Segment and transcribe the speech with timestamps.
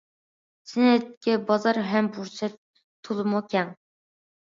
[0.71, 2.59] سەنئەتكە بازار ھەم پۇرسەت
[3.07, 3.75] تولىمۇ كەڭ.